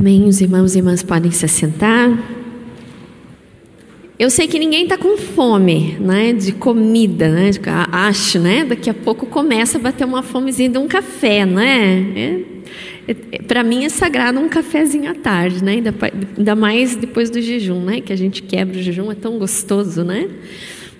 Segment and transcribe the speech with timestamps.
[0.00, 0.26] Amém.
[0.26, 2.18] Os irmãos e irmãs podem se assentar.
[4.18, 7.50] Eu sei que ninguém está com fome, né, de comida, né,
[7.92, 12.00] acho, né, daqui a pouco começa a bater uma fomezinha de um café, né?
[12.16, 15.94] É, é, é Para mim é sagrado um cafezinho à tarde, né, ainda,
[16.36, 20.02] ainda mais depois do jejum, né, que a gente quebra o jejum, é tão gostoso,
[20.02, 20.30] né?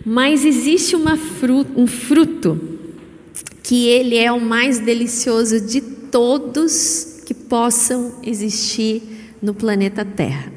[0.05, 2.61] Mas existe fruto, um fruto
[3.63, 7.10] que ele é o mais delicioso de todos
[7.51, 10.53] possam existir no planeta Terra.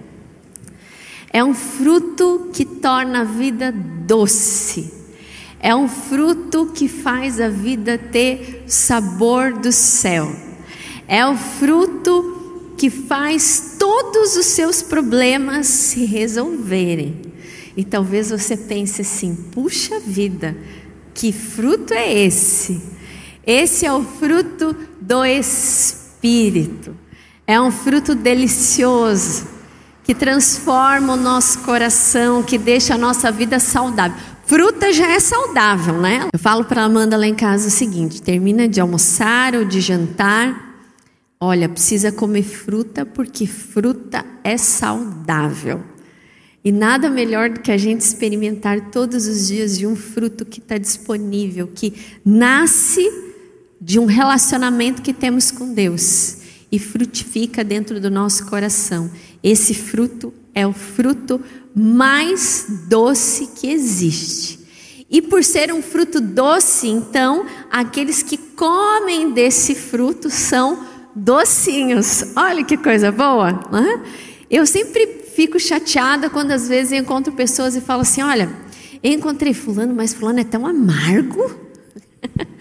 [1.32, 4.94] É um fruto que torna a vida doce.
[5.60, 10.32] É um fruto que faz a vida ter sabor do céu.
[11.08, 17.34] É o fruto que faz todos os seus problemas se resolverem.
[17.76, 20.56] E talvez você pense assim: puxa vida,
[21.16, 22.80] que fruto é esse?
[23.46, 26.03] Esse é o fruto do Espírito.
[27.46, 29.46] É um fruto delicioso
[30.04, 34.18] que transforma o nosso coração, que deixa a nossa vida saudável.
[34.46, 36.28] Fruta já é saudável, né?
[36.32, 40.78] Eu falo para Amanda lá em casa o seguinte: termina de almoçar ou de jantar,
[41.40, 45.82] olha, precisa comer fruta porque fruta é saudável.
[46.64, 50.60] E nada melhor do que a gente experimentar todos os dias de um fruto que
[50.60, 51.94] está disponível, que
[52.24, 53.33] nasce
[53.86, 56.38] de um relacionamento que temos com Deus
[56.72, 59.12] e frutifica dentro do nosso coração.
[59.44, 61.42] Esse fruto é o fruto
[61.76, 64.60] mais doce que existe.
[65.10, 72.24] E por ser um fruto doce, então, aqueles que comem desse fruto são docinhos.
[72.38, 74.02] Olha que coisa boa, né?
[74.50, 78.50] Eu sempre fico chateada quando às vezes eu encontro pessoas e falo assim: olha,
[79.04, 81.54] eu encontrei fulano, mas fulano é tão amargo.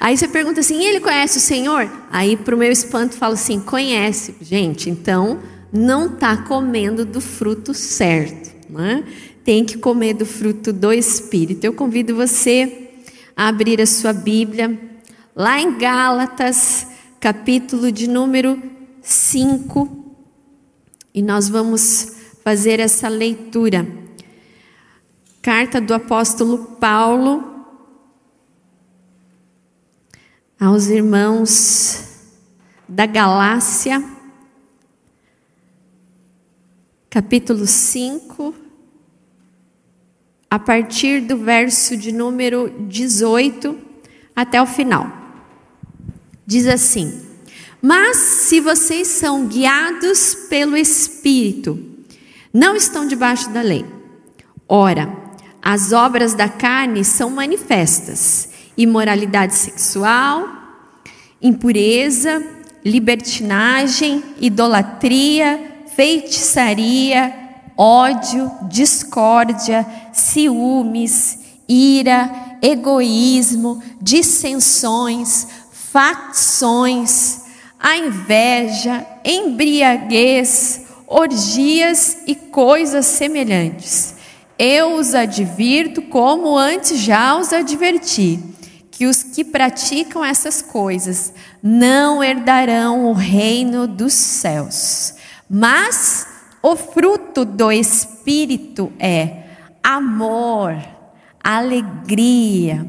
[0.00, 1.90] Aí você pergunta assim: ele conhece o Senhor?
[2.10, 4.34] Aí, para o meu espanto, falo assim: conhece.
[4.40, 5.40] Gente, então
[5.72, 8.52] não está comendo do fruto certo.
[8.68, 9.04] Né?
[9.44, 11.64] Tem que comer do fruto do Espírito.
[11.64, 12.90] Eu convido você
[13.36, 14.78] a abrir a sua Bíblia,
[15.34, 16.86] lá em Gálatas,
[17.18, 18.60] capítulo de número
[19.00, 20.16] 5,
[21.14, 23.86] e nós vamos fazer essa leitura.
[25.40, 27.51] Carta do apóstolo Paulo
[30.64, 32.04] aos irmãos
[32.88, 34.00] da Galácia,
[37.10, 38.54] capítulo 5,
[40.48, 43.76] a partir do verso de número 18
[44.36, 45.10] até o final.
[46.46, 47.26] Diz assim:
[47.82, 51.76] Mas se vocês são guiados pelo Espírito,
[52.54, 53.84] não estão debaixo da lei.
[54.68, 55.12] Ora,
[55.60, 60.48] as obras da carne são manifestas imoralidade sexual,
[61.40, 62.42] impureza,
[62.84, 67.32] libertinagem, idolatria, feitiçaria,
[67.76, 71.38] ódio, discórdia, ciúmes,
[71.68, 77.42] ira, egoísmo, dissensões, facções,
[77.78, 84.14] a inveja, embriaguez, orgias e coisas semelhantes.
[84.58, 88.51] Eu os advirto como antes já os adverti
[89.02, 95.14] que os que praticam essas coisas não herdarão o reino dos céus.
[95.50, 96.24] Mas
[96.62, 99.42] o fruto do Espírito é
[99.82, 100.76] amor,
[101.42, 102.86] alegria,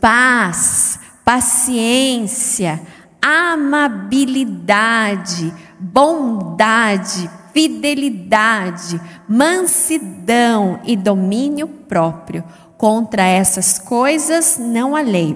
[0.00, 2.80] paz, paciência,
[3.22, 12.42] amabilidade, bondade, fidelidade, mansidão e domínio próprio.
[12.84, 15.34] Contra essas coisas não há lei.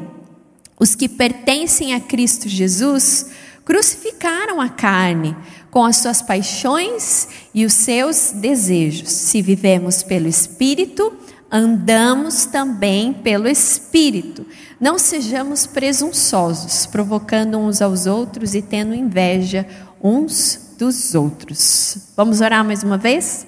[0.78, 3.30] Os que pertencem a Cristo Jesus
[3.64, 5.34] crucificaram a carne
[5.70, 9.10] com as suas paixões e os seus desejos.
[9.10, 11.10] Se vivemos pelo Espírito,
[11.50, 14.44] andamos também pelo Espírito.
[14.78, 19.66] Não sejamos presunçosos, provocando uns aos outros e tendo inveja
[20.02, 22.10] uns dos outros.
[22.14, 23.46] Vamos orar mais uma vez?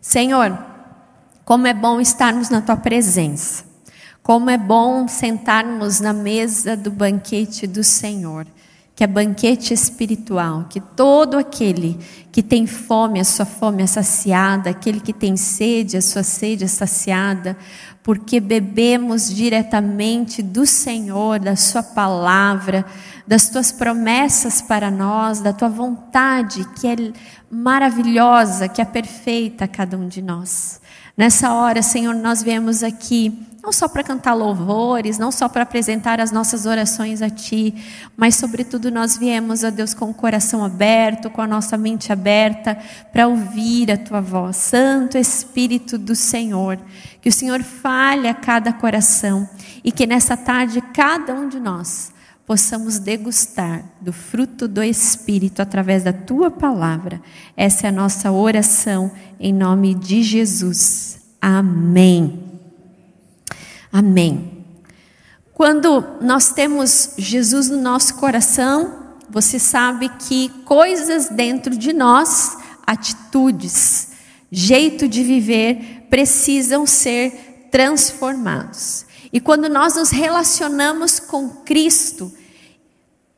[0.00, 0.69] Senhor,
[1.44, 3.64] como é bom estarmos na tua presença.
[4.22, 8.46] Como é bom sentarmos na mesa do banquete do Senhor,
[8.94, 11.98] que é banquete espiritual, que todo aquele
[12.30, 16.64] que tem fome, a sua fome é saciada, aquele que tem sede, a sua sede
[16.64, 17.56] é saciada,
[18.02, 22.84] porque bebemos diretamente do Senhor, da Sua palavra,
[23.30, 26.96] das Tuas promessas para nós, da Tua vontade, que é
[27.48, 30.80] maravilhosa, que é perfeita a cada um de nós.
[31.16, 36.20] Nessa hora, Senhor, nós viemos aqui não só para cantar louvores, não só para apresentar
[36.20, 37.72] as nossas orações a Ti,
[38.16, 42.76] mas, sobretudo, nós viemos, ó Deus, com o coração aberto, com a nossa mente aberta,
[43.12, 44.56] para ouvir a Tua voz.
[44.56, 46.80] Santo Espírito do Senhor,
[47.22, 49.48] que o Senhor fale a cada coração
[49.84, 52.12] e que nessa tarde cada um de nós
[52.50, 57.22] possamos degustar do fruto do Espírito através da Tua palavra.
[57.56, 61.20] Essa é a nossa oração em nome de Jesus.
[61.40, 62.42] Amém.
[63.92, 64.64] Amém.
[65.54, 74.08] Quando nós temos Jesus no nosso coração, você sabe que coisas dentro de nós, atitudes,
[74.50, 79.06] jeito de viver, precisam ser transformados.
[79.32, 82.39] E quando nós nos relacionamos com Cristo,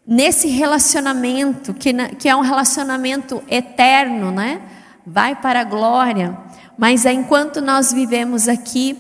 [0.07, 4.61] nesse relacionamento, que, que é um relacionamento eterno, né?
[5.07, 6.37] Vai para a glória,
[6.77, 8.99] mas é enquanto nós vivemos aqui,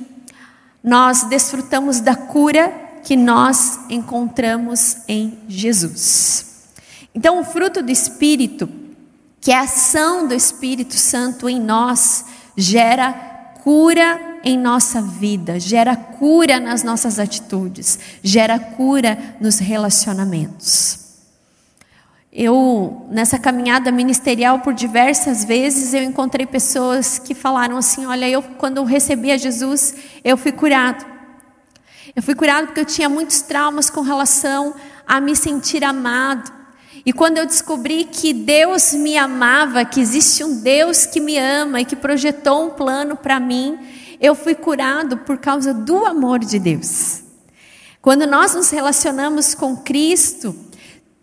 [0.82, 2.72] nós desfrutamos da cura
[3.04, 6.70] que nós encontramos em Jesus.
[7.14, 8.69] Então, o fruto do Espírito,
[9.40, 12.25] que é a ação do Espírito Santo em nós,
[12.56, 13.12] gera
[13.62, 20.99] cura em nossa vida, gera cura nas nossas atitudes, gera cura nos relacionamentos.
[22.33, 28.43] Eu, nessa caminhada ministerial, por diversas vezes, eu encontrei pessoas que falaram assim: Olha, eu,
[28.43, 29.94] quando eu recebi a Jesus,
[30.25, 31.05] eu fui curado.
[32.17, 34.75] Eu fui curado porque eu tinha muitos traumas com relação
[35.06, 36.50] a me sentir amado.
[37.05, 41.81] E quando eu descobri que Deus me amava, que existe um Deus que me ama
[41.81, 43.79] e que projetou um plano para mim,
[44.23, 47.25] eu fui curado por causa do amor de Deus.
[48.01, 50.55] Quando nós nos relacionamos com Cristo,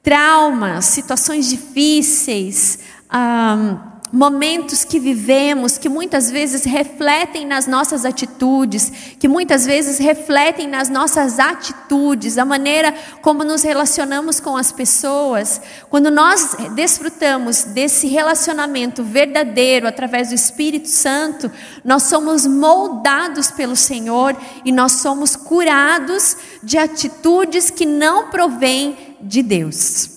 [0.04, 2.80] traumas, situações difíceis,
[3.10, 10.68] ah, momentos que vivemos, que muitas vezes refletem nas nossas atitudes, que muitas vezes refletem
[10.68, 15.62] nas nossas atitudes, a maneira como nos relacionamos com as pessoas.
[15.90, 21.52] Quando nós desfrutamos desse relacionamento verdadeiro através do Espírito Santo,
[21.86, 24.36] nós somos moldados pelo Senhor
[24.66, 30.10] e nós somos curados de atitudes que não provêm de Deus,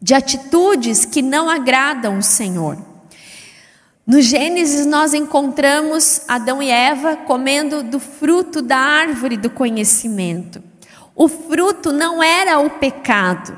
[0.00, 2.88] de atitudes que não agradam o Senhor.
[4.08, 10.62] No Gênesis, nós encontramos Adão e Eva comendo do fruto da árvore do conhecimento.
[11.14, 13.54] O fruto não era o pecado.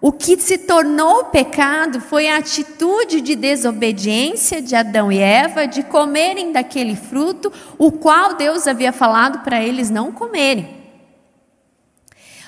[0.00, 5.82] O que se tornou pecado foi a atitude de desobediência de Adão e Eva de
[5.82, 10.76] comerem daquele fruto, o qual Deus havia falado para eles não comerem.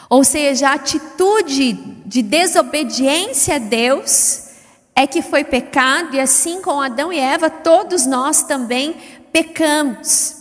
[0.08, 1.72] Ou seja, a atitude
[2.06, 4.49] de desobediência a Deus
[5.02, 8.94] é que foi pecado, e assim como Adão e Eva, todos nós também
[9.32, 10.36] pecamos.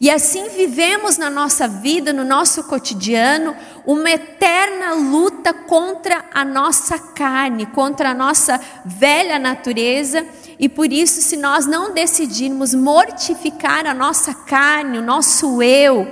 [0.00, 6.96] E assim vivemos na nossa vida, no nosso cotidiano, uma eterna luta contra a nossa
[6.96, 10.24] carne, contra a nossa velha natureza,
[10.60, 16.06] e por isso, se nós não decidirmos mortificar a nossa carne, o nosso eu,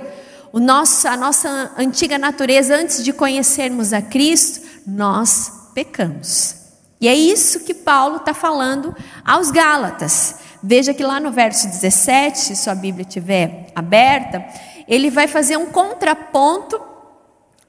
[0.51, 6.62] o nosso, a nossa antiga natureza antes de conhecermos a Cristo, nós pecamos.
[7.03, 8.95] E é isso que Paulo está falando
[9.25, 10.37] aos Gálatas.
[10.63, 14.41] Veja que lá no verso 17, se sua Bíblia estiver aberta,
[14.87, 16.79] ele vai fazer um contraponto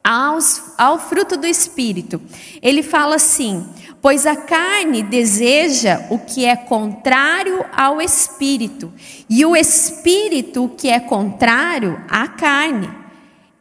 [0.04, 2.22] aos, ao fruto do Espírito.
[2.62, 3.66] Ele fala assim:
[4.00, 8.92] Pois a carne deseja o que é contrário ao espírito,
[9.28, 12.88] e o espírito o que é contrário à carne.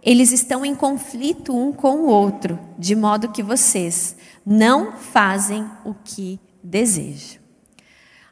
[0.04, 4.16] Eles estão em conflito um com o outro, de modo que vocês
[4.46, 7.42] não fazem o que desejam.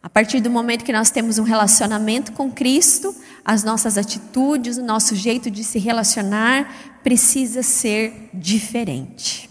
[0.03, 3.15] A partir do momento que nós temos um relacionamento com Cristo,
[3.45, 9.49] as nossas atitudes, o nosso jeito de se relacionar precisa ser diferente.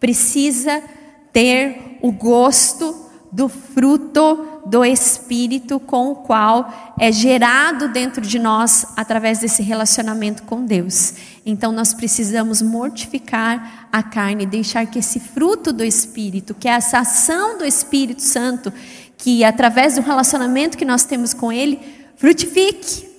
[0.00, 0.82] Precisa
[1.30, 8.86] ter o gosto do fruto do Espírito com o qual é gerado dentro de nós
[8.96, 11.14] através desse relacionamento com Deus.
[11.44, 17.00] Então nós precisamos mortificar a carne, deixar que esse fruto do Espírito, que é essa
[17.00, 18.72] ação do Espírito Santo,
[19.18, 21.80] que através do relacionamento que nós temos com Ele,
[22.16, 23.10] frutifique.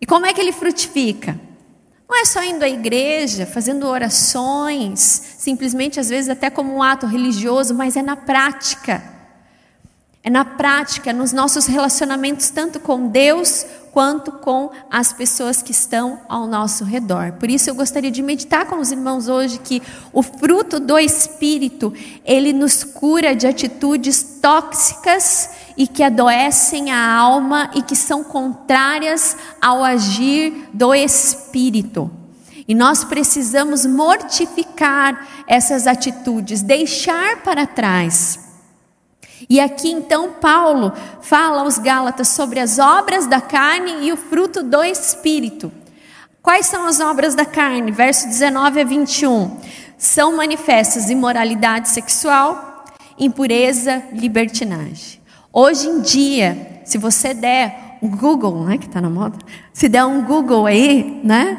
[0.00, 1.38] E como é que ele frutifica?
[2.08, 5.00] Não é só indo à igreja, fazendo orações,
[5.38, 9.02] simplesmente às vezes até como um ato religioso, mas é na prática.
[10.24, 16.20] É na prática, nos nossos relacionamentos, tanto com Deus quanto com as pessoas que estão
[16.28, 17.32] ao nosso redor.
[17.32, 19.82] Por isso eu gostaria de meditar com os irmãos hoje que
[20.12, 21.92] o fruto do Espírito,
[22.24, 29.36] ele nos cura de atitudes tóxicas e que adoecem a alma e que são contrárias
[29.60, 32.10] ao agir do espírito.
[32.66, 38.51] E nós precisamos mortificar essas atitudes, deixar para trás.
[39.52, 44.62] E aqui então Paulo fala aos Gálatas sobre as obras da carne e o fruto
[44.62, 45.70] do espírito.
[46.40, 47.92] Quais são as obras da carne?
[47.92, 49.58] Verso 19 a 21.
[49.98, 52.86] São manifestas imoralidade sexual,
[53.18, 55.20] impureza, libertinagem.
[55.52, 59.36] Hoje em dia, se você der um Google, né, que está na moda,
[59.70, 61.58] se der um Google aí, né,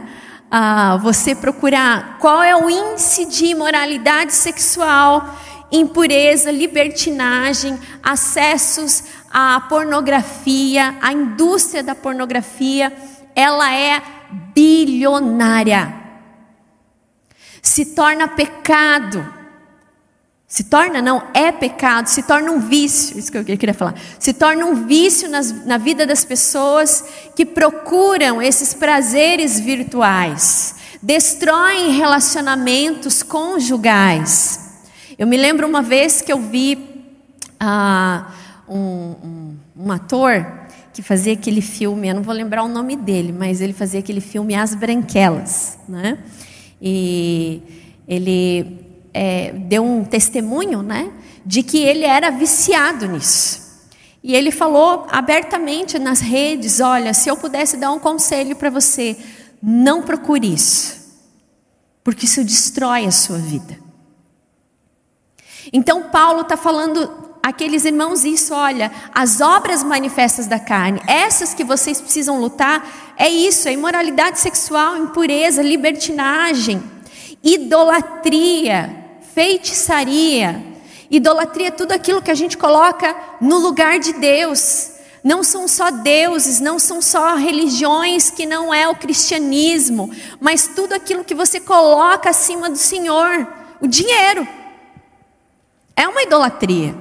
[0.50, 5.30] ah, você procurar qual é o índice de imoralidade sexual,
[5.74, 12.94] impureza, libertinagem, acessos à pornografia, à indústria da pornografia,
[13.36, 14.02] ela é
[14.54, 15.92] bilionária.
[17.62, 19.44] Se torna pecado.
[20.48, 23.96] Se torna, não, é pecado, se torna um vício, isso que eu queria falar.
[24.20, 27.04] Se torna um vício nas, na vida das pessoas
[27.36, 34.63] que procuram esses prazeres virtuais, destroem relacionamentos conjugais.
[35.18, 36.78] Eu me lembro uma vez que eu vi
[37.60, 38.32] ah,
[38.68, 40.46] um, um, um ator
[40.92, 44.22] que fazia aquele filme, eu não vou lembrar o nome dele, mas ele fazia aquele
[44.22, 46.20] filme As Branquelas, né?
[46.82, 47.62] E
[48.08, 51.12] ele é, deu um testemunho, né,
[51.46, 53.62] de que ele era viciado nisso.
[54.24, 59.18] E ele falou abertamente nas redes: Olha, se eu pudesse dar um conselho para você,
[59.62, 61.20] não procure isso,
[62.04, 63.83] porque isso destrói a sua vida.
[65.72, 67.10] Então, Paulo está falando
[67.44, 73.30] aqueles irmãos isso, olha, as obras manifestas da carne, essas que vocês precisam lutar, é
[73.30, 76.82] isso, é imoralidade sexual, impureza, libertinagem,
[77.44, 79.04] idolatria,
[79.34, 80.64] feitiçaria.
[81.12, 84.92] Idolatria é tudo aquilo que a gente coloca no lugar de Deus.
[85.22, 90.94] Não são só deuses, não são só religiões que não é o cristianismo, mas tudo
[90.94, 93.48] aquilo que você coloca acima do Senhor.
[93.80, 94.48] O dinheiro
[95.96, 96.96] é uma idolatria.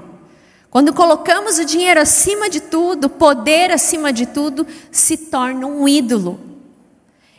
[0.71, 5.87] Quando colocamos o dinheiro acima de tudo, o poder acima de tudo, se torna um
[5.87, 6.41] ídolo.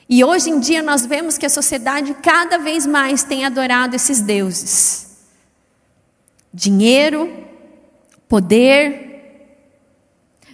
[0.07, 4.21] E hoje em dia nós vemos que a sociedade cada vez mais tem adorado esses
[4.21, 5.17] deuses.
[6.53, 7.47] Dinheiro,
[8.27, 9.03] poder,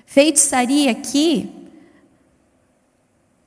[0.06, 1.50] feitiçaria aqui,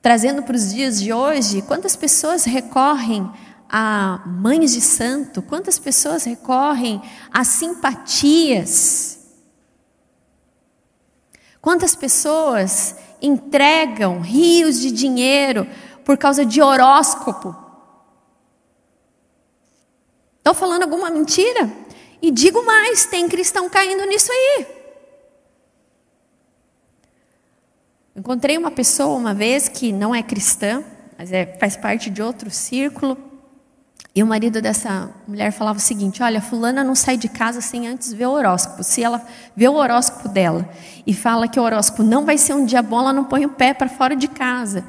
[0.02, 3.30] trazendo para os dias de hoje, quantas pessoas recorrem
[3.74, 7.00] a mães de santo, quantas pessoas recorrem
[7.32, 9.18] a simpatias,
[11.58, 15.66] quantas pessoas entregam rios de dinheiro
[16.04, 17.56] por causa de horóscopo.
[20.36, 21.72] Estou falando alguma mentira?
[22.20, 24.66] E digo mais: tem cristão caindo nisso aí.
[28.14, 30.84] Encontrei uma pessoa uma vez que não é cristã,
[31.16, 33.31] mas é, faz parte de outro círculo.
[34.14, 37.88] E o marido dessa mulher falava o seguinte: Olha, Fulana não sai de casa sem
[37.88, 38.84] antes ver o horóscopo.
[38.84, 39.24] Se ela
[39.56, 40.68] vê o horóscopo dela
[41.06, 43.50] e fala que o horóscopo não vai ser um dia bom, ela não põe o
[43.50, 44.84] pé para fora de casa.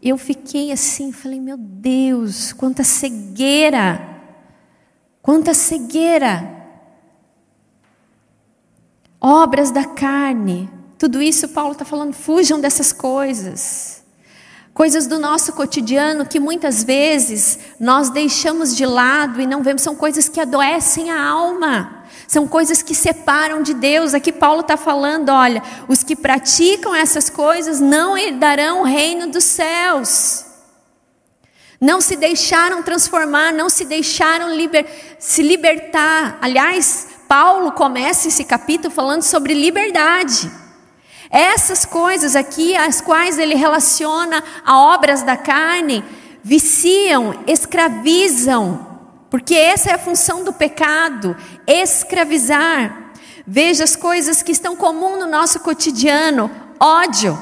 [0.00, 4.00] Eu fiquei assim, falei, meu Deus, quanta cegueira,
[5.20, 6.58] quanta cegueira.
[9.20, 14.02] Obras da carne, tudo isso Paulo está falando, fujam dessas coisas.
[14.80, 19.94] Coisas do nosso cotidiano que muitas vezes nós deixamos de lado e não vemos, são
[19.94, 22.02] coisas que adoecem a alma.
[22.26, 24.14] São coisas que separam de Deus.
[24.14, 29.44] Aqui Paulo está falando: olha, os que praticam essas coisas não herdarão o reino dos
[29.44, 30.46] céus.
[31.78, 34.86] Não se deixaram transformar, não se deixaram liber,
[35.18, 36.38] se libertar.
[36.40, 40.50] Aliás, Paulo começa esse capítulo falando sobre liberdade.
[41.30, 46.04] Essas coisas aqui, as quais ele relaciona a obras da carne,
[46.42, 48.90] viciam, escravizam,
[49.30, 53.12] porque essa é a função do pecado, escravizar.
[53.46, 57.38] Veja as coisas que estão comum no nosso cotidiano, ódio.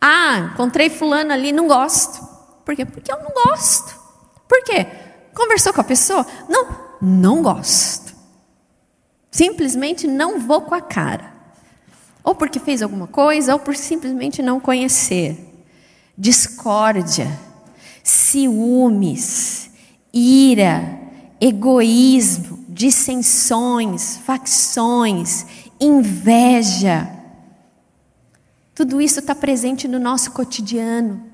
[0.00, 2.26] Ah, encontrei fulano ali, não gosto.
[2.64, 2.84] Por quê?
[2.84, 3.96] Porque eu não gosto.
[4.48, 4.86] Por quê?
[5.32, 6.26] Conversou com a pessoa?
[6.48, 6.68] Não,
[7.00, 8.14] não gosto.
[9.30, 11.37] Simplesmente não vou com a cara.
[12.22, 15.36] Ou porque fez alguma coisa, ou por simplesmente não conhecer.
[16.16, 17.28] Discórdia,
[18.02, 19.70] ciúmes,
[20.12, 20.98] ira,
[21.40, 25.46] egoísmo, dissensões, facções,
[25.80, 27.08] inveja.
[28.74, 31.24] Tudo isso está presente no nosso cotidiano.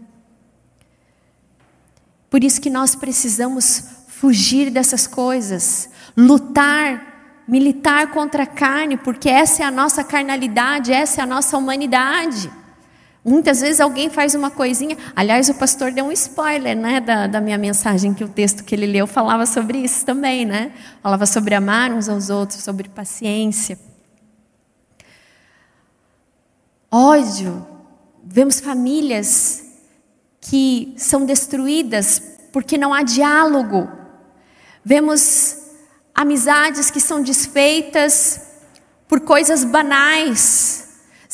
[2.31, 7.14] Por isso que nós precisamos fugir dessas coisas, lutar
[7.47, 12.51] militar contra a carne, porque essa é a nossa carnalidade, essa é a nossa humanidade.
[13.25, 14.99] Muitas vezes alguém faz uma coisinha.
[15.17, 18.75] Aliás, o pastor deu um spoiler, né, da, da minha mensagem, que o texto que
[18.75, 20.73] ele leu falava sobre isso também, né?
[21.03, 23.79] Falava sobre amar uns aos outros, sobre paciência.
[26.91, 27.67] Ódio.
[28.23, 29.65] Vemos famílias
[30.41, 32.23] que são destruídas
[32.53, 33.89] porque não há diálogo.
[34.85, 35.64] Vemos
[36.15, 38.41] amizades que são desfeitas
[39.09, 40.85] por coisas banais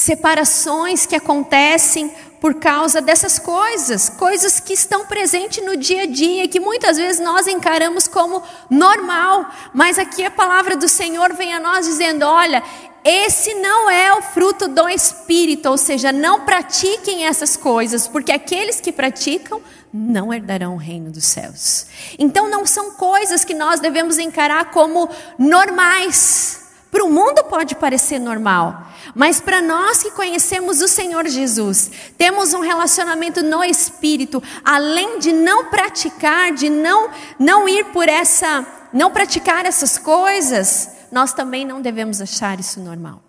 [0.01, 2.11] separações que acontecem
[2.41, 7.21] por causa dessas coisas, coisas que estão presentes no dia a dia, que muitas vezes
[7.21, 12.63] nós encaramos como normal, mas aqui a palavra do Senhor vem a nós dizendo: olha,
[13.05, 18.81] esse não é o fruto do Espírito, ou seja, não pratiquem essas coisas, porque aqueles
[18.81, 21.87] que praticam não herdarão o reino dos céus.
[22.19, 26.61] Então, não são coisas que nós devemos encarar como normais.
[26.91, 32.53] Para o mundo pode parecer normal, mas para nós que conhecemos o Senhor Jesus, temos
[32.53, 39.13] um relacionamento no espírito, além de não praticar, de não não ir por essa, não
[39.13, 43.23] praticar essas coisas, nós também não devemos achar isso normal.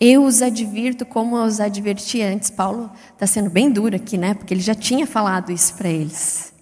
[0.00, 2.50] Eu os advirto como eu os adverti antes.
[2.50, 4.34] Paulo está sendo bem duro aqui, né?
[4.34, 6.52] Porque ele já tinha falado isso para eles.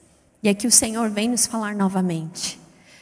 [0.42, 2.58] E aqui o Senhor vem nos falar novamente.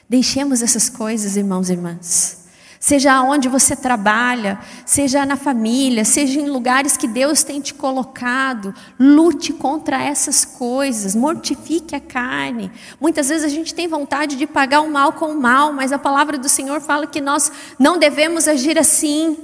[0.08, 2.43] Deixemos essas coisas, irmãos e irmãs
[2.84, 8.74] seja onde você trabalha, seja na família, seja em lugares que Deus tem te colocado,
[9.00, 12.70] lute contra essas coisas, mortifique a carne.
[13.00, 15.98] Muitas vezes a gente tem vontade de pagar o mal com o mal, mas a
[15.98, 19.38] palavra do Senhor fala que nós não devemos agir assim.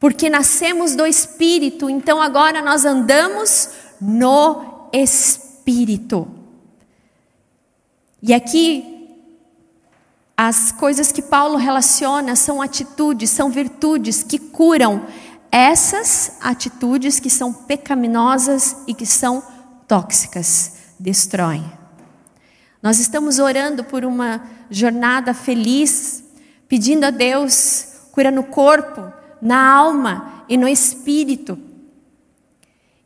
[0.00, 3.68] Porque nascemos do Espírito, então agora nós andamos
[4.00, 6.26] no Espírito.
[8.22, 8.94] E aqui
[10.40, 15.04] as coisas que Paulo relaciona são atitudes, são virtudes que curam
[15.50, 19.42] essas atitudes que são pecaminosas e que são
[19.88, 21.64] tóxicas, destroem.
[22.80, 24.40] Nós estamos orando por uma
[24.70, 26.22] jornada feliz,
[26.68, 29.12] pedindo a Deus cura no corpo,
[29.42, 31.58] na alma e no espírito.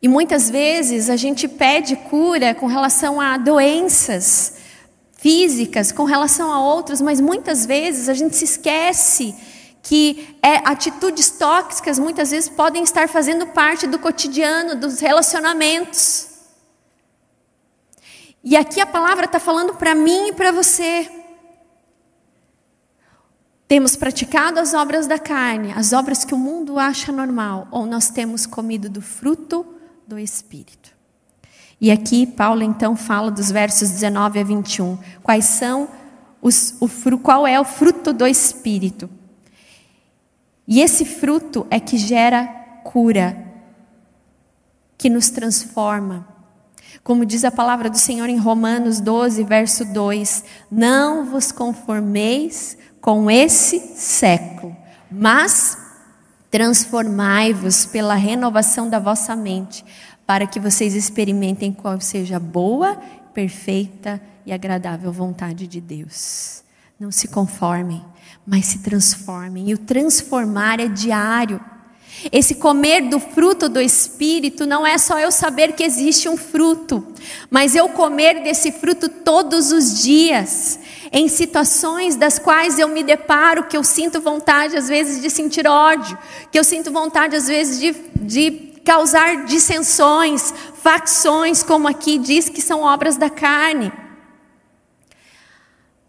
[0.03, 4.61] E muitas vezes a gente pede cura com relação a doenças,
[5.23, 9.33] físicas com relação a outros, mas muitas vezes a gente se esquece
[9.81, 16.27] que é, atitudes tóxicas muitas vezes podem estar fazendo parte do cotidiano, dos relacionamentos.
[18.43, 21.09] E aqui a palavra está falando para mim e para você.
[23.69, 28.11] Temos praticado as obras da carne, as obras que o mundo acha normal, ou nós
[28.11, 29.65] temos comido do fruto
[30.05, 30.92] do Espírito.
[31.83, 34.97] E aqui Paulo então fala dos versos 19 a 21.
[35.21, 35.89] Quais são
[36.41, 39.11] os, o, qual é o fruto do Espírito?
[40.65, 42.47] E esse fruto é que gera
[42.85, 43.37] cura,
[44.97, 46.29] que nos transforma.
[47.03, 53.29] Como diz a palavra do Senhor em Romanos 12, verso 2: Não vos conformeis com
[53.29, 54.77] esse século,
[55.11, 55.77] mas
[56.49, 59.85] transformai-vos pela renovação da vossa mente
[60.27, 62.97] para que vocês experimentem qual seja a boa,
[63.35, 66.63] perfeita e agradável vontade de Deus.
[66.99, 68.03] Não se conformem,
[68.47, 69.71] mas se transformem.
[69.71, 71.61] E o transformar é diário.
[72.31, 77.05] Esse comer do fruto do Espírito não é só eu saber que existe um fruto,
[77.51, 80.79] mas eu comer desse fruto todos os dias,
[81.11, 85.67] em situações das quais eu me deparo, que eu sinto vontade às vezes de sentir
[85.67, 86.17] ódio,
[86.51, 92.61] que eu sinto vontade às vezes de, de causar dissensões, facções, como aqui diz que
[92.61, 93.93] são obras da carne.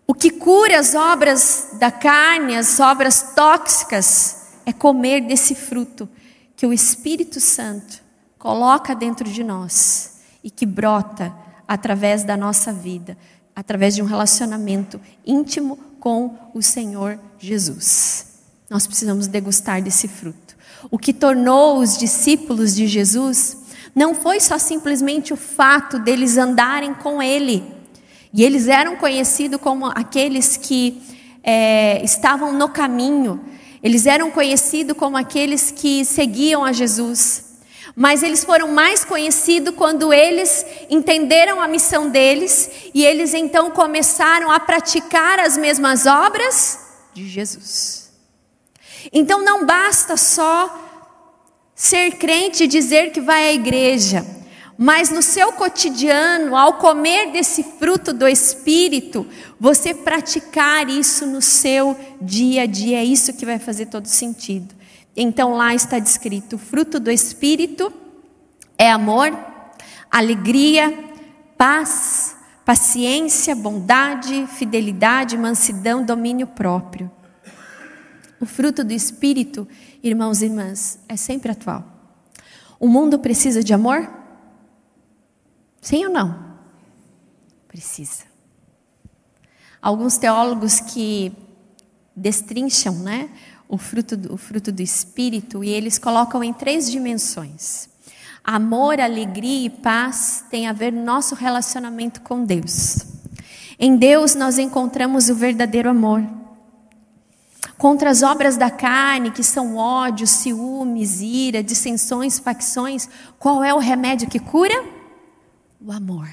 [0.05, 6.09] O que cura as obras da carne, as obras tóxicas, é comer desse fruto
[6.55, 8.01] que o Espírito Santo
[8.37, 11.33] coloca dentro de nós e que brota
[11.67, 13.17] através da nossa vida,
[13.55, 18.25] através de um relacionamento íntimo com o Senhor Jesus.
[18.69, 20.42] Nós precisamos degustar desse fruto.
[20.89, 23.57] O que tornou os discípulos de Jesus
[23.95, 27.63] não foi só simplesmente o fato deles andarem com Ele.
[28.33, 31.01] E eles eram conhecidos como aqueles que
[31.43, 33.39] é, estavam no caminho.
[33.83, 37.53] Eles eram conhecidos como aqueles que seguiam a Jesus.
[37.95, 44.49] Mas eles foram mais conhecidos quando eles entenderam a missão deles e eles então começaram
[44.49, 46.79] a praticar as mesmas obras
[47.13, 48.02] de Jesus.
[49.11, 50.79] Então não basta só
[51.75, 54.25] ser crente e dizer que vai à igreja,
[54.77, 59.25] Mas no seu cotidiano, ao comer desse fruto do Espírito,
[59.59, 64.73] você praticar isso no seu dia a dia, é isso que vai fazer todo sentido.
[65.15, 67.93] Então lá está descrito: o fruto do Espírito
[68.75, 69.31] é amor,
[70.09, 70.91] alegria,
[71.55, 72.35] paz,
[72.65, 77.11] paciência, bondade, fidelidade, mansidão, domínio próprio.
[78.43, 79.65] O fruto do Espírito,
[80.03, 81.81] irmãos e irmãs, é sempre atual.
[82.77, 84.05] O mundo precisa de amor?
[85.79, 86.57] Sim ou não?
[87.69, 88.23] Precisa.
[89.81, 91.31] Alguns teólogos que
[92.13, 93.29] destrincham né,
[93.69, 97.87] o, fruto do, o fruto do Espírito e eles colocam em três dimensões.
[98.43, 103.05] Amor, alegria e paz têm a ver nosso relacionamento com Deus.
[103.79, 106.42] Em Deus nós encontramos o verdadeiro amor.
[107.83, 113.77] Contra as obras da carne, que são ódio, ciúmes, ira, dissensões, facções, qual é o
[113.77, 114.85] remédio que cura?
[115.85, 116.29] O amor.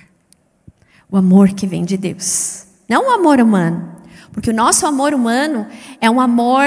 [1.10, 2.66] O amor que vem de Deus.
[2.88, 3.96] Não o amor humano.
[4.30, 5.66] Porque o nosso amor humano
[6.00, 6.66] é um amor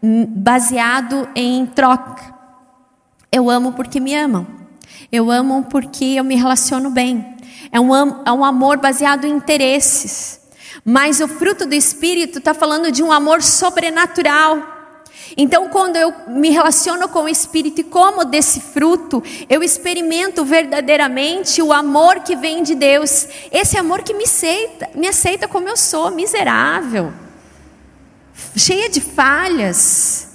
[0.00, 2.22] hum, baseado em troca.
[3.32, 4.46] Eu amo porque me amam.
[5.10, 7.36] Eu amo porque eu me relaciono bem.
[7.72, 7.92] É um,
[8.24, 10.37] é um amor baseado em interesses.
[10.84, 14.76] Mas o fruto do Espírito está falando de um amor sobrenatural.
[15.36, 21.60] Então, quando eu me relaciono com o Espírito e como desse fruto, eu experimento verdadeiramente
[21.60, 23.26] o amor que vem de Deus.
[23.52, 27.12] Esse amor que me aceita, me aceita como eu sou, miserável,
[28.56, 30.28] cheia de falhas,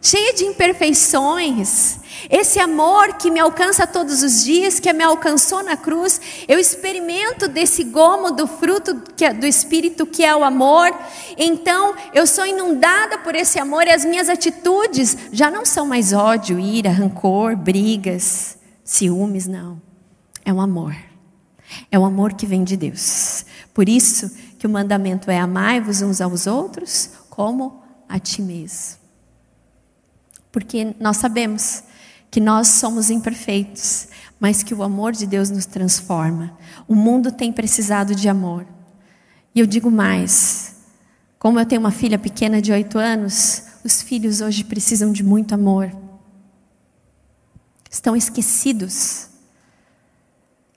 [0.00, 1.98] cheia de imperfeições.
[2.28, 7.48] Esse amor que me alcança todos os dias, que me alcançou na cruz, eu experimento
[7.48, 10.90] desse gomo do fruto é, do Espírito que é o amor.
[11.36, 16.12] Então eu sou inundada por esse amor e as minhas atitudes já não são mais
[16.12, 19.80] ódio, ira, rancor, brigas, ciúmes, não.
[20.44, 20.96] É um amor.
[21.90, 23.44] É o amor que vem de Deus.
[23.74, 28.98] Por isso que o mandamento é amai-vos uns aos outros como a ti mesmo.
[30.50, 31.84] Porque nós sabemos
[32.30, 36.56] que nós somos imperfeitos, mas que o amor de Deus nos transforma.
[36.86, 38.66] O mundo tem precisado de amor.
[39.54, 40.76] E eu digo mais:
[41.38, 45.54] como eu tenho uma filha pequena de oito anos, os filhos hoje precisam de muito
[45.54, 45.90] amor.
[47.90, 49.28] Estão esquecidos.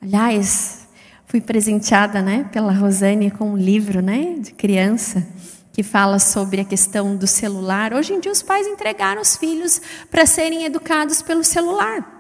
[0.01, 0.87] Aliás,
[1.27, 5.27] fui presenteada, né, pela Rosane com um livro, né, de criança
[5.73, 7.93] que fala sobre a questão do celular.
[7.93, 12.19] Hoje em dia, os pais entregaram os filhos para serem educados pelo celular.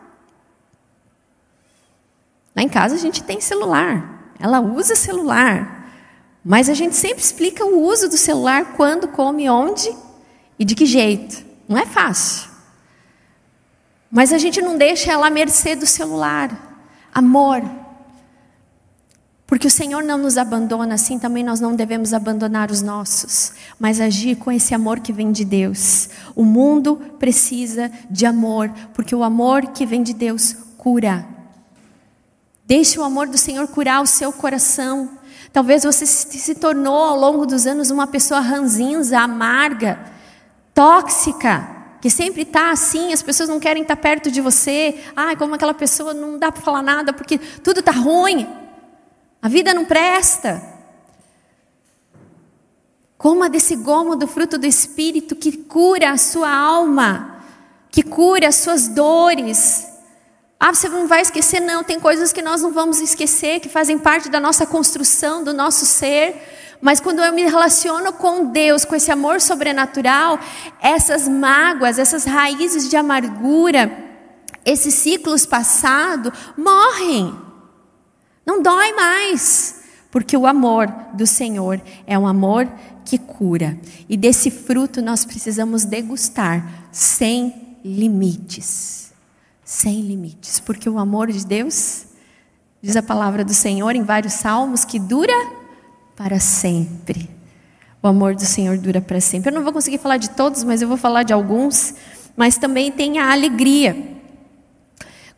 [2.55, 5.89] Lá em casa a gente tem celular, ela usa celular,
[6.43, 9.95] mas a gente sempre explica o uso do celular, quando, come, onde
[10.57, 11.45] e de que jeito.
[11.67, 12.49] Não é fácil.
[14.11, 16.49] Mas a gente não deixa ela à mercê do celular.
[17.13, 17.63] Amor,
[19.51, 23.99] porque o Senhor não nos abandona, assim também nós não devemos abandonar os nossos, mas
[23.99, 26.07] agir com esse amor que vem de Deus.
[26.33, 31.25] O mundo precisa de amor, porque o amor que vem de Deus cura.
[32.65, 35.19] Deixe o amor do Senhor curar o seu coração.
[35.51, 39.99] Talvez você se tornou ao longo dos anos uma pessoa ranzinza, amarga,
[40.73, 41.67] tóxica,
[41.99, 44.97] que sempre está assim, as pessoas não querem estar perto de você.
[45.13, 48.60] Ai, como aquela pessoa não dá para falar nada porque tudo está ruim.
[49.41, 50.61] A vida não presta.
[53.17, 57.43] Coma desse gomo do fruto do Espírito que cura a sua alma,
[57.89, 59.87] que cura as suas dores.
[60.59, 61.83] Ah, você não vai esquecer, não.
[61.83, 65.85] Tem coisas que nós não vamos esquecer, que fazem parte da nossa construção, do nosso
[65.85, 66.77] ser.
[66.79, 70.39] Mas quando eu me relaciono com Deus, com esse amor sobrenatural,
[70.79, 73.91] essas mágoas, essas raízes de amargura,
[74.63, 77.50] esses ciclos passados morrem.
[78.51, 79.75] Não dói mais,
[80.11, 82.69] porque o amor do Senhor é um amor
[83.05, 83.79] que cura.
[84.09, 89.13] E desse fruto nós precisamos degustar sem limites.
[89.63, 92.07] Sem limites, porque o amor de Deus,
[92.81, 95.33] diz a palavra do Senhor em vários salmos, que dura
[96.13, 97.29] para sempre.
[98.03, 99.49] O amor do Senhor dura para sempre.
[99.49, 101.93] Eu não vou conseguir falar de todos, mas eu vou falar de alguns.
[102.35, 103.95] Mas também tem a alegria.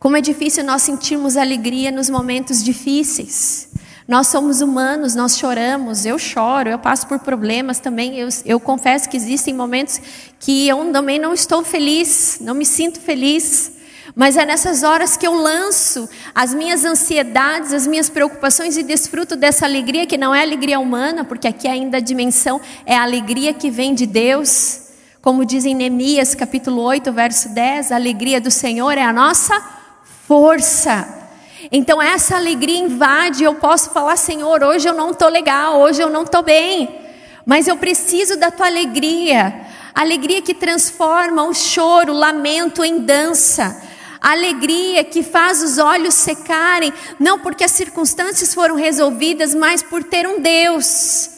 [0.04, 3.70] Como é difícil nós sentirmos alegria nos momentos difíceis.
[4.06, 8.18] Nós somos humanos, nós choramos, eu choro, eu passo por problemas também.
[8.18, 9.98] Eu, eu confesso que existem momentos
[10.38, 13.72] que eu também não estou feliz, não me sinto feliz.
[14.14, 19.34] Mas é nessas horas que eu lanço as minhas ansiedades, as minhas preocupações e desfruto
[19.34, 23.54] dessa alegria que não é alegria humana, porque aqui ainda a dimensão é a alegria
[23.54, 24.82] que vem de Deus.
[25.22, 29.82] Como diz em Neemias capítulo 8, verso 10, a alegria do Senhor é a nossa
[30.26, 31.22] força.
[31.70, 36.10] Então essa alegria invade, eu posso falar, Senhor, hoje eu não estou legal, hoje eu
[36.10, 37.00] não estou bem,
[37.44, 39.62] mas eu preciso da tua alegria,
[39.94, 43.82] alegria que transforma o choro, o lamento em dança,
[44.20, 50.26] alegria que faz os olhos secarem, não porque as circunstâncias foram resolvidas, mas por ter
[50.26, 51.30] um Deus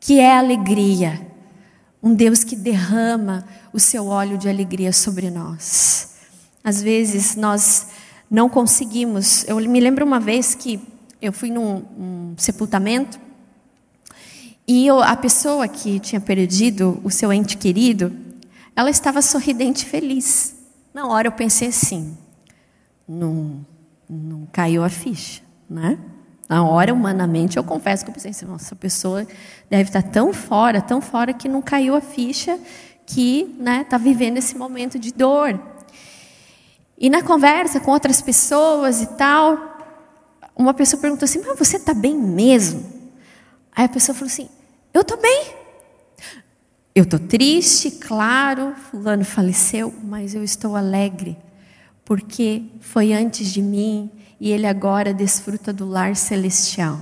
[0.00, 1.26] que é alegria,
[2.02, 6.10] um Deus que derrama o seu óleo de alegria sobre nós.
[6.62, 7.86] Às vezes nós
[8.30, 9.44] não conseguimos.
[9.48, 10.80] Eu me lembro uma vez que
[11.20, 13.18] eu fui num um sepultamento
[14.66, 18.12] e eu, a pessoa que tinha perdido o seu ente querido,
[18.74, 20.56] ela estava sorridente e feliz.
[20.92, 22.16] Na hora eu pensei assim,
[23.06, 23.64] não,
[24.08, 25.98] não caiu a ficha, né?
[26.48, 29.26] Na hora, humanamente, eu confesso que eu pensei assim, nossa, essa pessoa
[29.70, 32.58] deve estar tão fora, tão fora que não caiu a ficha
[33.06, 35.58] que está né, tá vivendo esse momento de dor.
[36.96, 39.74] E na conversa com outras pessoas e tal,
[40.56, 42.84] uma pessoa perguntou assim: Mas você está bem mesmo?
[43.74, 44.48] Aí a pessoa falou assim:
[44.92, 45.54] Eu estou bem.
[46.94, 51.36] Eu estou triste, claro, Fulano faleceu, mas eu estou alegre,
[52.04, 57.00] porque foi antes de mim e ele agora desfruta do lar celestial.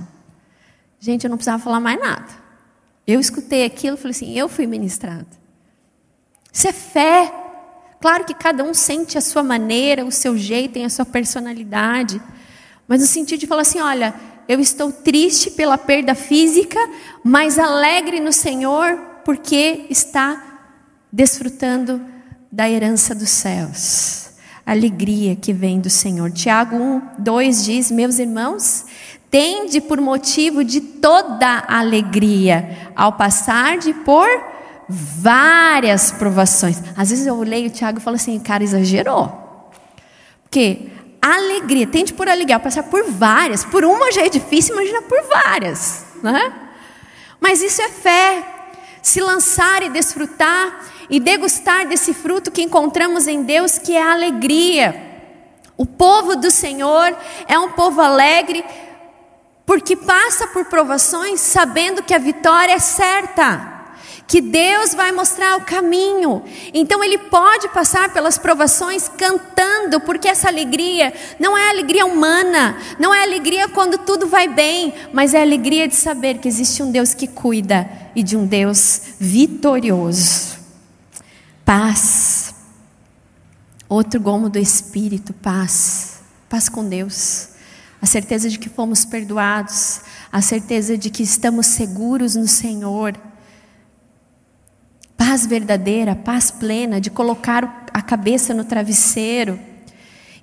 [0.99, 2.29] Gente, eu não precisava falar mais nada.
[3.05, 5.27] Eu escutei aquilo e falei assim: Eu fui ministrada.
[6.51, 7.42] Isso é fé.
[8.03, 12.21] Claro que cada um sente a sua maneira, o seu jeito, tem a sua personalidade.
[12.85, 14.13] Mas no sentido de falar assim: olha,
[14.45, 16.77] eu estou triste pela perda física,
[17.23, 20.65] mas alegre no Senhor, porque está
[21.09, 22.01] desfrutando
[22.51, 24.31] da herança dos céus.
[24.65, 26.29] alegria que vem do Senhor.
[26.29, 28.85] Tiago 1, 2 diz: Meus irmãos,
[29.31, 34.27] tende por motivo de toda alegria ao passar de por
[34.87, 36.81] várias provações.
[36.95, 39.71] Às vezes eu leio o Tiago e falo assim, cara, exagerou.
[40.43, 40.89] Porque
[41.21, 43.63] alegria, tente por alegria, passar por várias.
[43.63, 46.05] Por uma já é difícil, imagina por várias.
[46.21, 46.53] Né?
[47.39, 48.45] Mas isso é fé.
[49.01, 54.13] Se lançar e desfrutar e degustar desse fruto que encontramos em Deus, que é a
[54.13, 55.11] alegria.
[55.75, 57.15] O povo do Senhor
[57.47, 58.63] é um povo alegre,
[59.65, 63.72] porque passa por provações sabendo que a vitória é certa
[64.27, 66.43] que Deus vai mostrar o caminho.
[66.73, 73.13] Então ele pode passar pelas provações cantando, porque essa alegria não é alegria humana, não
[73.13, 77.13] é alegria quando tudo vai bem, mas é alegria de saber que existe um Deus
[77.13, 80.57] que cuida e de um Deus vitorioso.
[81.65, 82.53] Paz.
[83.87, 86.21] Outro gomo do espírito, paz.
[86.49, 87.49] Paz com Deus.
[88.01, 93.13] A certeza de que fomos perdoados, a certeza de que estamos seguros no Senhor
[95.17, 99.59] Paz verdadeira, paz plena, de colocar a cabeça no travesseiro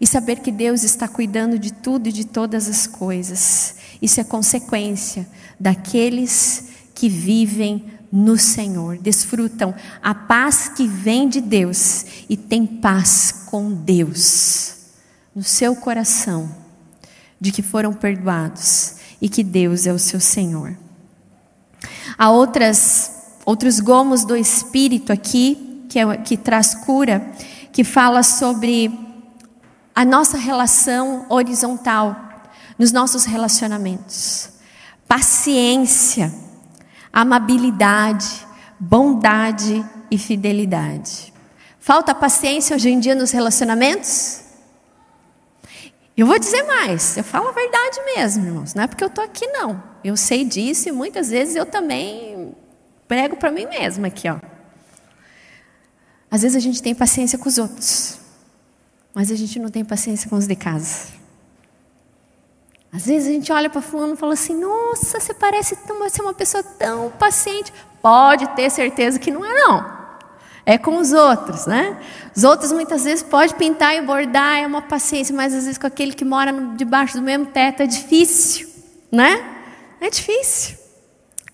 [0.00, 3.76] e saber que Deus está cuidando de tudo e de todas as coisas.
[4.00, 5.28] Isso é consequência
[5.58, 13.44] daqueles que vivem no Senhor, desfrutam a paz que vem de Deus e tem paz
[13.46, 14.76] com Deus
[15.34, 16.50] no seu coração,
[17.40, 20.76] de que foram perdoados e que Deus é o seu Senhor.
[22.18, 23.19] Há outras
[23.50, 27.20] outros gomos do Espírito aqui, que, é, que traz cura,
[27.72, 28.96] que fala sobre
[29.92, 32.16] a nossa relação horizontal,
[32.78, 34.50] nos nossos relacionamentos.
[35.06, 36.32] Paciência,
[37.12, 38.46] amabilidade,
[38.78, 41.34] bondade e fidelidade.
[41.80, 44.42] Falta paciência hoje em dia nos relacionamentos?
[46.16, 49.24] Eu vou dizer mais, eu falo a verdade mesmo, irmãos, não é porque eu estou
[49.24, 49.82] aqui, não.
[50.04, 52.54] Eu sei disso e muitas vezes eu também
[53.10, 54.38] prego para mim mesma aqui, ó.
[56.30, 58.20] Às vezes a gente tem paciência com os outros,
[59.12, 61.08] mas a gente não tem paciência com os de casa.
[62.92, 66.20] Às vezes a gente olha para fulano e fala assim: "Nossa, você parece tão, você
[66.20, 67.72] é uma pessoa tão paciente".
[68.00, 69.98] Pode ter certeza que não é não.
[70.64, 72.00] É com os outros, né?
[72.36, 75.86] Os outros muitas vezes pode pintar e bordar, é uma paciência, mas às vezes com
[75.88, 78.68] aquele que mora debaixo do mesmo teto é difícil,
[79.10, 79.44] né?
[80.00, 80.79] É difícil.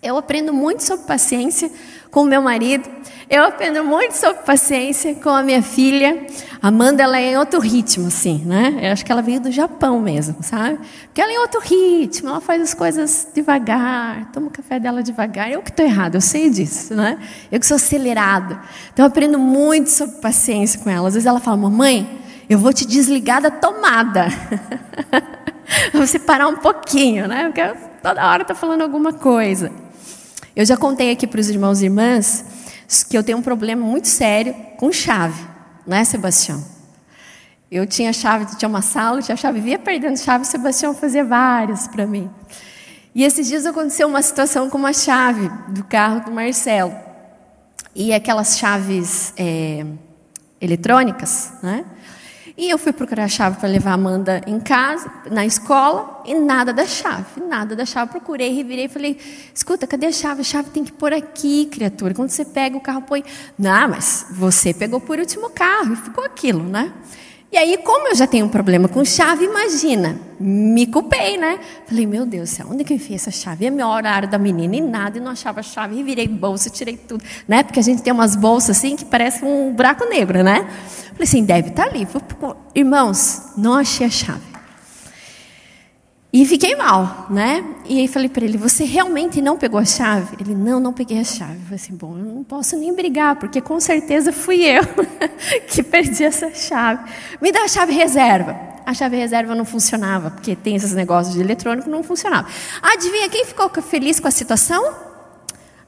[0.06, 1.68] Eu aprendo muito sobre paciência
[2.12, 2.88] com o meu marido.
[3.28, 6.28] Eu aprendo muito sobre paciência com a minha filha.
[6.62, 8.78] Amanda, ela é em outro ritmo, assim, né?
[8.80, 10.78] Eu acho que ela veio do Japão mesmo, sabe?
[11.06, 15.02] Porque ela é em outro ritmo, ela faz as coisas devagar, toma o café dela
[15.02, 15.50] devagar.
[15.50, 17.18] Eu que estou errado, eu sei disso, né?
[17.50, 18.60] Eu que sou acelerada.
[18.92, 21.08] Então eu aprendo muito sobre paciência com ela.
[21.08, 24.28] Às vezes ela fala, mamãe, eu vou te desligar da tomada.
[25.92, 27.46] Você parar um pouquinho, né?
[27.46, 29.72] Porque toda hora está falando alguma coisa.
[30.56, 32.42] Eu já contei aqui para os irmãos e irmãs
[33.10, 35.44] que eu tenho um problema muito sério com chave,
[35.86, 36.64] não é, Sebastião?
[37.70, 41.86] Eu tinha chave, tinha uma sala, tinha chave, via perdendo chave, o Sebastião fazia várias
[41.86, 42.30] para mim.
[43.14, 46.94] E esses dias aconteceu uma situação com uma chave do carro do Marcelo.
[47.94, 49.84] E aquelas chaves é,
[50.58, 51.84] eletrônicas, né?
[52.58, 56.34] E eu fui procurar a chave para levar a Amanda em casa, na escola, e
[56.34, 58.10] nada da chave, nada da chave.
[58.10, 59.18] Procurei, revirei falei:
[59.54, 60.40] escuta, cadê a chave?
[60.40, 62.14] A chave tem que pôr aqui, criatura.
[62.14, 63.22] Quando você pega o carro, põe.
[63.58, 66.92] Não, mas você pegou por último carro, e ficou aquilo, né?
[67.56, 71.58] E aí, como eu já tenho um problema com chave, imagina, me culpei, né?
[71.86, 73.64] Falei, meu Deus do onde que eu enfiei essa chave?
[73.64, 76.68] É meu horário da menina e nada, e não achava a chave, e virei bolsa,
[76.68, 77.62] tirei tudo, né?
[77.62, 80.68] Porque a gente tem umas bolsas assim que parecem um buraco negro, né?
[81.12, 82.06] Falei assim, deve estar tá ali.
[82.74, 84.55] Irmãos, não achei a chave.
[86.36, 87.64] E fiquei mal, né?
[87.86, 90.36] E aí falei para ele: Você realmente não pegou a chave?
[90.38, 91.54] Ele: Não, não peguei a chave.
[91.54, 94.82] Eu falei assim: Bom, eu não posso nem brigar, porque com certeza fui eu
[95.66, 97.10] que perdi essa chave.
[97.40, 98.54] Me dá a chave reserva.
[98.84, 102.46] A chave reserva não funcionava, porque tem esses negócios de eletrônico, não funcionava.
[102.82, 104.94] Adivinha quem ficou feliz com a situação?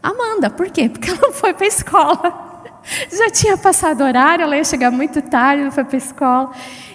[0.03, 0.49] Amanda.
[0.49, 0.89] Por quê?
[0.89, 2.63] Porque ela não foi para a escola.
[3.13, 6.53] Já tinha passado horário, ela ia chegar muito tarde, não foi para a escola.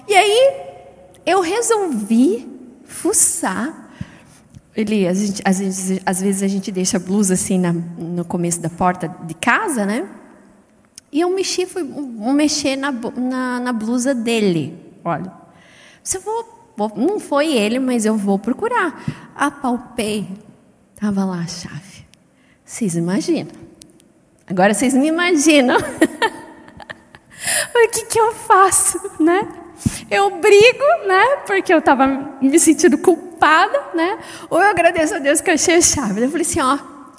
[0.08, 0.54] E aí
[1.24, 2.52] eu resolvi
[2.94, 3.90] fuçar.
[4.76, 8.24] Ele, a gente, às, vezes, às vezes a gente deixa a blusa assim na, no
[8.24, 10.08] começo da porta de casa, né?
[11.12, 14.76] E eu mexi, fui mexer na, na, na blusa dele.
[15.06, 15.32] Olha,
[16.14, 19.04] eu vou, vou, não foi ele, mas eu vou procurar.
[19.36, 20.28] Apalpei,
[20.96, 22.06] tava lá a chave.
[22.66, 23.52] Vocês imaginam?
[24.48, 25.78] Agora vocês me imaginam.
[27.76, 29.63] o que, que eu faço, né?
[30.10, 31.38] Eu brigo, né?
[31.46, 32.08] Porque eu estava
[32.42, 34.20] me sentindo culpada, né?
[34.50, 36.22] Ou eu agradeço a Deus que eu achei a chave.
[36.22, 36.78] Eu falei assim, ó,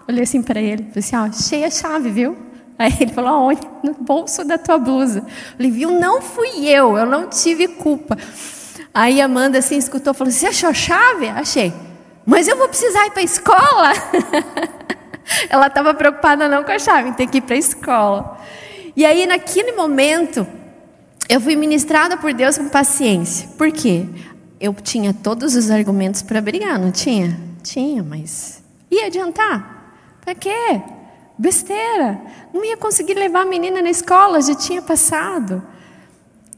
[0.09, 2.37] olhei assim para ele, falei assim, ó, achei a chave, viu?
[2.79, 3.61] Aí ele falou, aonde?
[3.83, 5.21] No bolso da tua blusa.
[5.21, 5.91] Eu falei, viu?
[5.91, 8.17] Não fui eu, eu não tive culpa.
[8.93, 11.29] Aí Amanda assim escutou, falou, você achou a chave?
[11.29, 11.73] Achei.
[12.27, 13.93] Mas eu vou precisar ir para a escola?
[15.49, 18.39] Ela estava preocupada não com a chave, tem que ir para a escola.
[18.97, 20.47] E aí naquele momento
[21.29, 23.49] eu fui ministrada por Deus com paciência.
[23.57, 24.07] Por quê?
[24.61, 27.39] Eu tinha todos os argumentos para brigar, não tinha?
[27.63, 30.19] Tinha, mas ia adiantar?
[30.21, 30.81] Para quê?
[31.39, 32.21] Besteira.
[32.53, 35.63] Não ia conseguir levar a menina na escola, já tinha passado.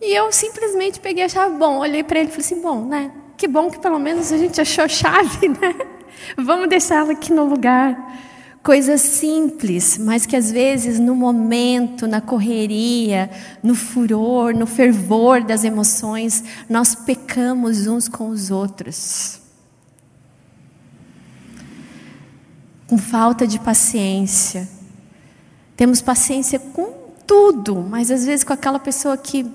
[0.00, 1.56] E eu simplesmente peguei a chave.
[1.56, 3.10] Bom, olhei para ele e falei assim: bom, né?
[3.36, 5.74] Que bom que pelo menos a gente achou a chave, né?
[6.36, 7.96] Vamos deixar ela aqui no lugar.
[8.66, 13.30] Coisas simples, mas que às vezes no momento, na correria,
[13.62, 19.38] no furor, no fervor das emoções, nós pecamos uns com os outros.
[22.88, 24.68] Com falta de paciência.
[25.76, 29.46] Temos paciência com tudo, mas às vezes com aquela pessoa que,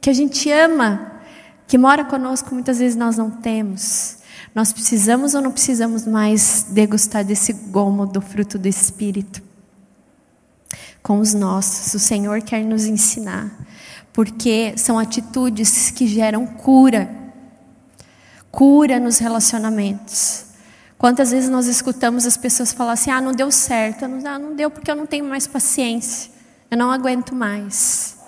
[0.00, 1.20] que a gente ama,
[1.66, 4.19] que mora conosco, muitas vezes nós não temos.
[4.54, 9.42] Nós precisamos ou não precisamos mais degustar desse gomo do fruto do Espírito?
[11.02, 13.50] Com os nossos, o Senhor quer nos ensinar,
[14.12, 17.10] porque são atitudes que geram cura,
[18.50, 20.44] cura nos relacionamentos.
[20.98, 24.70] Quantas vezes nós escutamos as pessoas falar assim: ah, não deu certo, ah, não deu
[24.70, 26.30] porque eu não tenho mais paciência,
[26.70, 28.18] eu não aguento mais.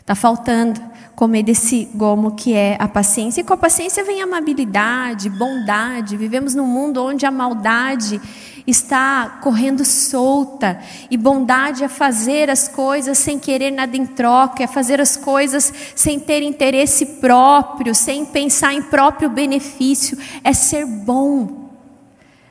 [0.00, 0.80] Está faltando
[1.18, 3.40] comer desse gomo que é a paciência.
[3.40, 6.16] E com a paciência vem amabilidade, bondade.
[6.16, 8.20] Vivemos num mundo onde a maldade
[8.64, 10.78] está correndo solta.
[11.10, 15.74] E bondade é fazer as coisas sem querer nada em troca, é fazer as coisas
[15.96, 20.16] sem ter interesse próprio, sem pensar em próprio benefício.
[20.44, 21.68] É ser bom.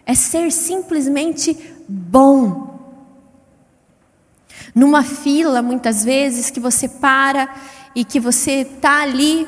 [0.05, 2.67] É ser simplesmente bom.
[4.75, 7.49] Numa fila, muitas vezes, que você para
[7.97, 9.47] e que você está ali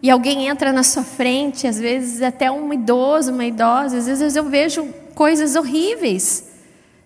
[0.00, 4.34] e alguém entra na sua frente, às vezes até um idoso, uma idosa, às vezes
[4.34, 6.42] eu vejo coisas horríveis.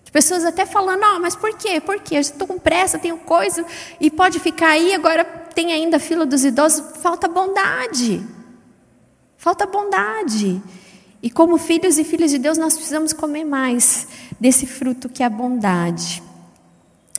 [0.05, 1.81] De pessoas até falando, oh, mas por quê?
[1.81, 2.15] Por quê?
[2.15, 3.65] Eu estou com pressa, tenho coisa,
[3.99, 6.97] e pode ficar aí, agora tem ainda a fila dos idosos.
[7.01, 8.25] Falta bondade.
[9.35, 10.63] Falta bondade.
[11.21, 14.07] E como filhos e filhas de Deus, nós precisamos comer mais
[14.39, 16.23] desse fruto que é a bondade.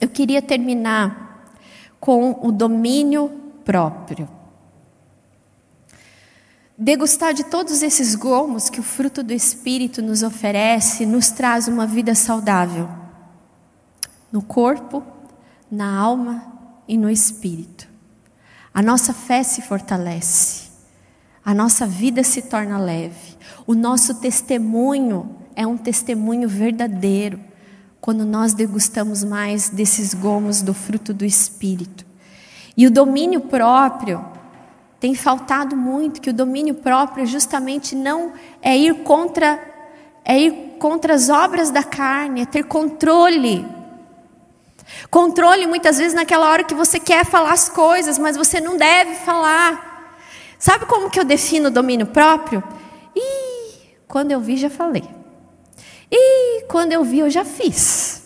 [0.00, 1.52] Eu queria terminar
[2.00, 4.26] com o domínio próprio.
[6.78, 11.86] Degustar de todos esses gomos que o fruto do Espírito nos oferece nos traz uma
[11.86, 12.88] vida saudável
[14.32, 15.02] no corpo,
[15.70, 16.50] na alma
[16.88, 17.86] e no espírito.
[18.72, 20.70] A nossa fé se fortalece,
[21.44, 27.38] a nossa vida se torna leve, o nosso testemunho é um testemunho verdadeiro
[28.00, 32.07] quando nós degustamos mais desses gomos do fruto do Espírito.
[32.78, 34.24] E o domínio próprio
[35.00, 39.60] tem faltado muito, que o domínio próprio justamente não é ir contra
[40.24, 43.66] é ir contra as obras da carne, é ter controle.
[45.10, 49.16] Controle muitas vezes naquela hora que você quer falar as coisas, mas você não deve
[49.16, 50.16] falar.
[50.56, 52.62] Sabe como que eu defino o domínio próprio?
[53.16, 55.08] E quando eu vi já falei.
[56.08, 58.22] E quando eu vi eu já fiz.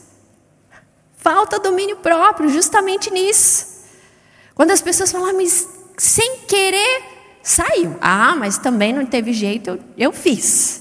[1.16, 3.71] Falta domínio próprio justamente nisso.
[4.54, 7.96] Quando as pessoas falam, ah, mas sem querer saiu.
[8.00, 10.80] Ah, mas também não teve jeito, eu, eu fiz.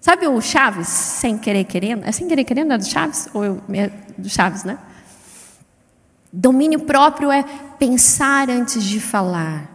[0.00, 2.04] Sabe o Chaves, sem querer querendo?
[2.04, 3.28] É sem querer querendo, é do Chaves?
[3.32, 3.88] Ou eu, é
[4.18, 4.78] do Chaves, né?
[6.32, 7.44] Domínio próprio é
[7.78, 9.70] pensar antes de falar,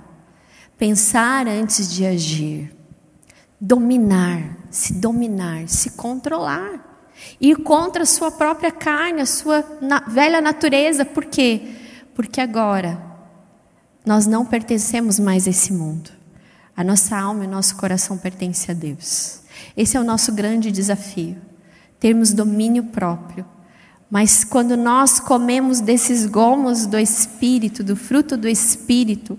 [0.78, 2.76] pensar antes de agir,
[3.62, 7.06] dominar, se dominar, se controlar,
[7.40, 11.06] ir contra a sua própria carne, a sua na, velha natureza.
[11.06, 11.76] Por quê?
[12.16, 13.07] Porque agora
[14.08, 16.10] nós não pertencemos mais a esse mundo.
[16.76, 19.42] A nossa alma e nosso coração pertencem a Deus.
[19.76, 21.36] Esse é o nosso grande desafio,
[22.00, 23.46] termos domínio próprio.
[24.10, 29.38] Mas quando nós comemos desses gomos do Espírito, do fruto do Espírito,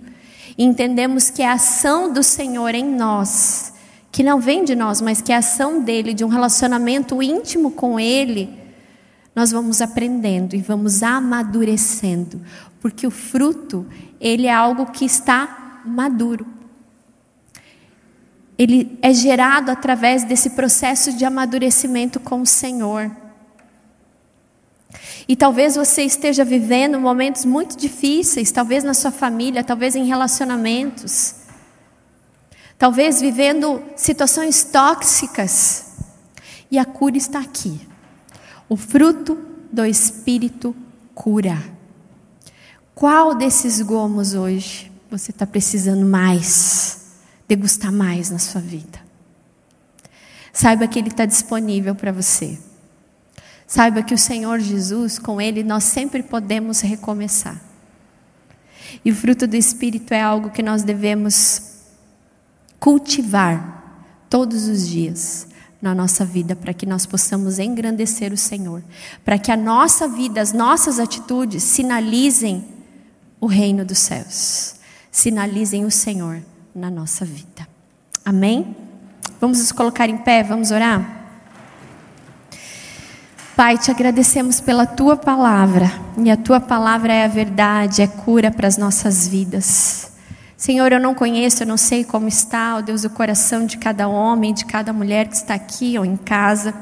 [0.58, 3.72] entendemos que a ação do Senhor em nós,
[4.12, 7.70] que não vem de nós, mas que é a ação dele, de um relacionamento íntimo
[7.70, 8.50] com Ele,
[9.34, 12.40] nós vamos aprendendo e vamos amadurecendo,
[12.80, 13.86] porque o fruto,
[14.20, 16.46] ele é algo que está maduro.
[18.56, 23.10] Ele é gerado através desse processo de amadurecimento com o Senhor.
[25.28, 31.34] E talvez você esteja vivendo momentos muito difíceis, talvez na sua família, talvez em relacionamentos,
[32.78, 35.86] talvez vivendo situações tóxicas.
[36.70, 37.80] E a cura está aqui.
[38.68, 39.38] O fruto
[39.70, 40.74] do Espírito
[41.14, 41.77] cura.
[42.98, 47.12] Qual desses gomos hoje você está precisando mais,
[47.46, 48.98] degustar mais na sua vida?
[50.52, 52.58] Saiba que Ele está disponível para você.
[53.68, 57.62] Saiba que o Senhor Jesus, com Ele, nós sempre podemos recomeçar.
[59.04, 61.84] E o fruto do Espírito é algo que nós devemos
[62.80, 65.46] cultivar todos os dias
[65.80, 68.82] na nossa vida para que nós possamos engrandecer o Senhor,
[69.24, 72.76] para que a nossa vida, as nossas atitudes sinalizem
[73.40, 74.76] o reino dos céus,
[75.10, 76.42] sinalizem o Senhor
[76.74, 77.66] na nossa vida.
[78.24, 78.76] Amém?
[79.40, 81.16] Vamos nos colocar em pé, vamos orar?
[83.56, 88.50] Pai, te agradecemos pela tua palavra, e a tua palavra é a verdade, é cura
[88.50, 90.12] para as nossas vidas.
[90.56, 94.08] Senhor, eu não conheço, eu não sei como está, ó Deus, o coração de cada
[94.08, 96.74] homem, de cada mulher que está aqui ou em casa,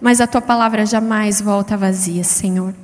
[0.00, 2.74] mas a tua palavra jamais volta vazia, Senhor.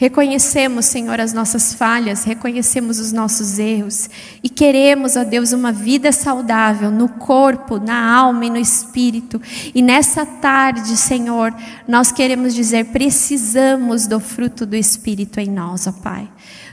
[0.00, 4.08] Reconhecemos, Senhor, as nossas falhas, reconhecemos os nossos erros
[4.42, 9.38] e queremos, ó Deus, uma vida saudável no corpo, na alma e no espírito.
[9.74, 11.54] E nessa tarde, Senhor,
[11.86, 16.26] nós queremos dizer: precisamos do fruto do Espírito em nós, ó Pai.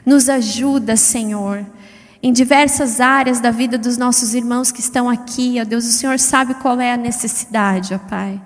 [0.05, 1.65] Nos ajuda, Senhor
[2.23, 6.17] em diversas áreas da vida dos nossos irmãos que estão aqui, ó Deus, o Senhor
[6.17, 8.41] sabe qual é a necessidade, ó Pai.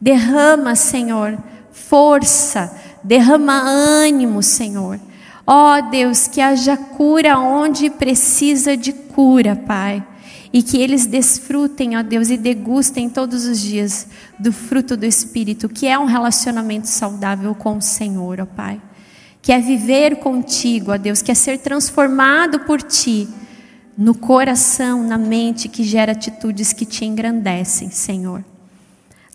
[0.00, 1.38] Derrama, Senhor,
[1.70, 2.74] força,
[3.06, 5.00] derrama ânimo, Senhor.
[5.46, 10.04] Ó Deus, que haja cura onde precisa de cura, Pai.
[10.52, 15.68] E que eles desfrutem, ó Deus, e degustem todos os dias do fruto do Espírito,
[15.68, 18.80] que é um relacionamento saudável com o Senhor, ó Pai
[19.46, 23.28] quer viver contigo, ó Deus, quer ser transformado por ti
[23.96, 28.44] no coração, na mente que gera atitudes que te engrandecem, Senhor.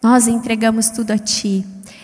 [0.04, 1.66] Nós entregamos tudo a ti,